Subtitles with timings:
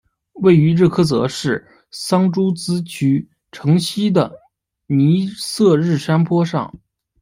[0.33, 4.33] 位于日喀则市桑珠孜区城西的
[4.87, 6.73] 尼色日山坡上。